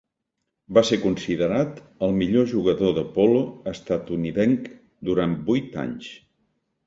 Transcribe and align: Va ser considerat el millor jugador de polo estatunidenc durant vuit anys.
Va 0.77 0.81
ser 0.89 0.97
considerat 1.01 1.75
el 2.07 2.15
millor 2.21 2.47
jugador 2.53 2.95
de 2.97 3.03
polo 3.17 3.43
estatunidenc 3.73 4.67
durant 5.11 5.37
vuit 5.51 5.77
anys. 5.85 6.11